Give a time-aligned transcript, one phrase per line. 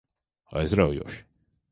[0.61, 1.21] Aizraujoši.